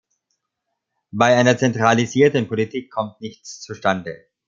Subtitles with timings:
[1.11, 4.25] Bei einer zentralisierten Politik kommt nichts zustande.